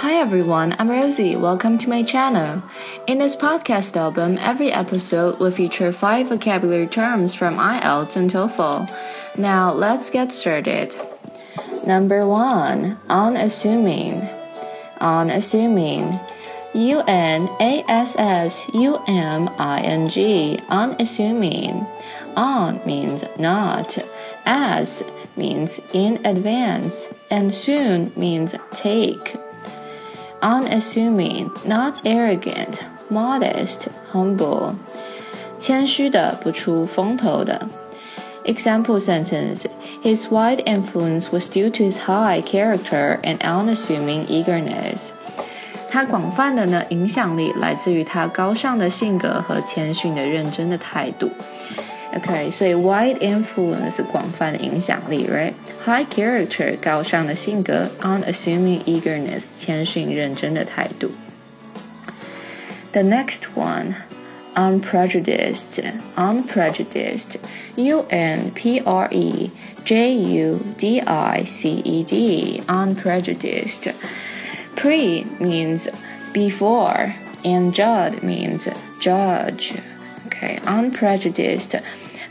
[0.00, 1.36] Hi everyone, I'm Rosie.
[1.36, 2.62] Welcome to my channel.
[3.06, 8.90] In this podcast album, every episode will feature five vocabulary terms from IELTS and TOEFL.
[9.38, 10.94] Now let's get started.
[11.86, 14.20] Number one, unassuming.
[15.00, 16.20] Unassuming.
[16.74, 20.60] U N A S S U M I N G.
[20.68, 21.86] Unassuming.
[22.36, 23.96] On means not.
[24.44, 25.02] As
[25.36, 27.08] means in advance.
[27.30, 29.36] And soon means take
[30.45, 34.75] unassuming, not arrogant, modest, humble.
[35.59, 37.67] 谦虚的，不出风头的。
[38.45, 39.65] Example sentence:
[40.03, 45.09] His wide influence was due to his high character and unassuming eagerness.
[45.91, 51.29] 他广泛的呢影响力来自于他高尚的性格和谦逊的认真的态度。
[52.13, 61.11] OK，所以 wide influence 广泛的影响力，right？High character 高尚的性格，unassuming eagerness 谦逊认真的态度。
[62.91, 63.95] The next one,
[64.53, 65.81] unprejudiced,
[66.17, 67.37] unprejudiced,
[67.75, 69.49] U N P R E
[69.85, 73.93] J U D I C E D, unprejudiced.
[74.75, 75.87] Pre means
[76.33, 77.13] before,
[77.45, 78.67] and jud means
[78.99, 79.73] judge.
[80.27, 81.75] Okay, unprejudiced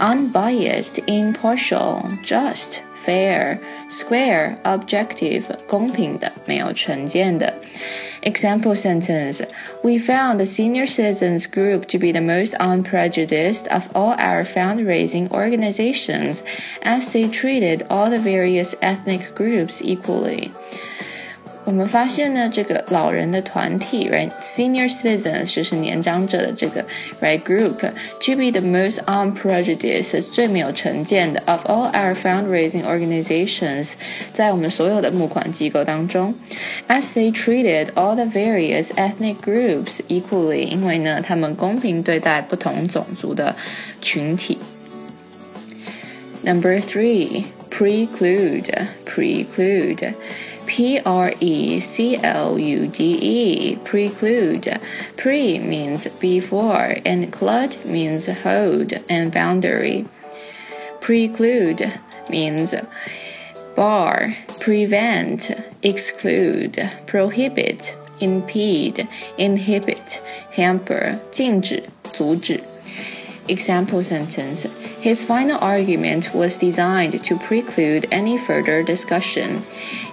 [0.00, 7.54] unbiased, impartial, just, fair, square, objective, 公平的，没有成见的。
[8.22, 9.40] Example sentence
[9.82, 15.28] We found the senior citizens group to be the most unprejudiced of all our fundraising
[15.30, 16.42] organizations,
[16.82, 20.50] as they treated all the various ethnic groups equally.
[21.64, 26.84] 我们发现呢，这个老人的团体，right，senior citizens 就是年长者的这个
[27.20, 33.94] right group，to be the most unprejudiced 最没有成见的 of all our fundraising organizations，
[34.32, 36.32] 在我们所有的募款机构当中，
[36.86, 43.56] as they treated all the various ethnic groups equally，因为呢，他们公平对待不同种族的
[44.00, 44.58] 群体。
[46.44, 48.70] Number three, preclude,
[49.04, 50.14] preclude.
[50.65, 54.79] P R E C L U D E, preclude.
[55.17, 60.05] Pre means before, and clude means hold and boundary.
[60.99, 61.93] Preclude
[62.29, 62.73] means
[63.75, 65.51] bar, prevent,
[65.81, 69.07] exclude, prohibit, impede,
[69.37, 70.21] inhibit,
[70.55, 71.83] hamper, 禁止、
[72.13, 72.61] 阻止。
[73.51, 74.63] Example sentence
[75.01, 79.63] His final argument was designed to preclude any further discussion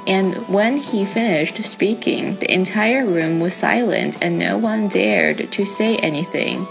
[0.09, 5.66] and when he finished speaking, the entire room was silent and no one dared to
[5.66, 6.66] say anything.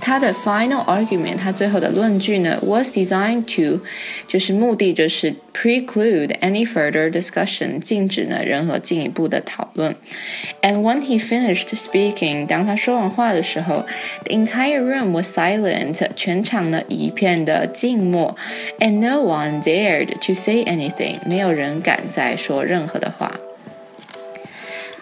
[0.00, 3.80] 他的 final argument，他最后的论据呢，was designed to，
[4.28, 9.96] 就是目的就是 preclude any further discussion，禁止呢任何进一步的讨论。
[10.62, 13.86] And when he finished speaking，当他说完话的时候，
[14.24, 18.36] the entire room was silent，全场呢一片的静默，
[18.78, 23.32] and no one dared to say anything，没有人敢再说任何的话。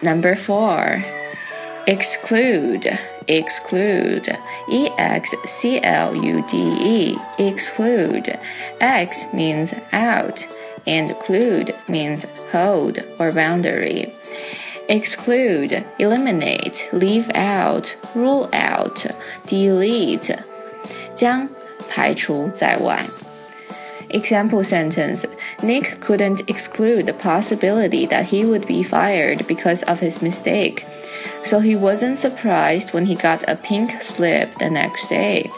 [0.01, 1.01] Number four,
[1.85, 2.91] exclude
[3.29, 4.27] exclude.
[4.69, 8.37] E X C L U D E, exclude.
[8.79, 10.45] X means out,
[10.85, 14.13] and clude means hold or boundary.
[14.87, 19.05] Exclude, eliminate, leave out, rule out,
[19.47, 20.37] delete.
[21.15, 21.47] 将
[21.89, 23.05] 排除在外。
[24.09, 25.25] Example sentence
[25.61, 30.85] Nick couldn't exclude the possibility that he would be fired because of his mistake
[31.43, 35.49] so he wasn't surprised when he got a pink slip the next day.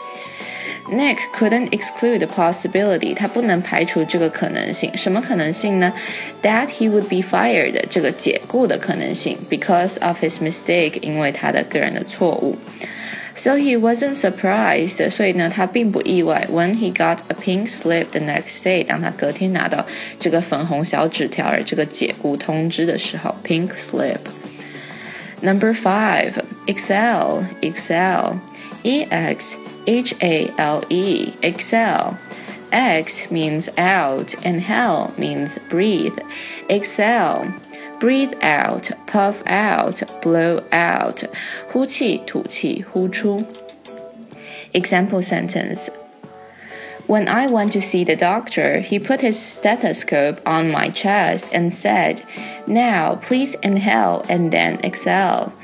[0.90, 4.90] Nick couldn't exclude the possibility，他不能排除这个可能性。
[4.96, 5.92] 什么可能性呢？
[6.42, 12.56] That he would be fired，这个解雇的可能性，because of his mistake，因为他的个人的错误。
[13.35, 14.33] so he wasn't surprised.
[14.33, 16.45] surprised，所以呢，他并不意外。
[16.51, 19.85] When he got a pink slip the next day，当他隔天拿到
[20.19, 24.19] 这个粉红小纸条儿，这个解雇通知的时候，pink slip。
[25.41, 26.33] Number five,
[26.67, 28.37] exhale, exhale,
[28.83, 29.55] E X
[29.85, 32.15] H A L E, exhale.
[32.71, 36.17] X means out and hell means breathe.
[36.67, 37.45] exhale
[38.02, 41.24] Breathe out, puff out, blow out.
[41.72, 43.44] 呼气,吐气,呼出.
[44.72, 45.88] Example sentence
[47.08, 51.72] when I went to see the doctor, he put his stethoscope on my chest and
[51.72, 52.22] said,
[52.66, 55.54] Now, please inhale and then exhale.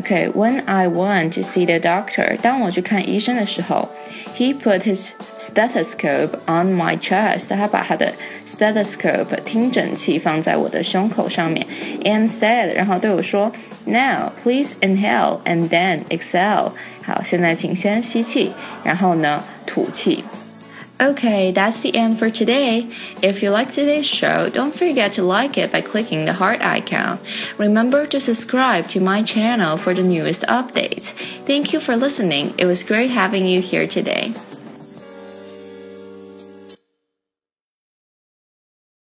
[0.00, 3.88] Okay, when I went to see the doctor, 当我去看医生的时候
[4.36, 7.48] He put his stethoscope on my chest.
[7.48, 8.12] 他把他的
[8.46, 11.66] stethoscope 听诊器放在我的胸口上面，
[12.04, 13.52] and said，然后对我说，
[13.84, 16.72] Now please inhale and then exhale。
[17.04, 18.52] 好，现在请先吸气，
[18.84, 20.24] 然后呢吐气。
[21.01, 22.89] Okay, that's the end for today.
[23.21, 27.19] If you like today's show, don't forget to like it by clicking the heart icon.
[27.57, 31.09] Remember to subscribe to my channel for the newest updates.
[31.45, 32.53] Thank you for listening.
[32.57, 34.33] It was great having you here today.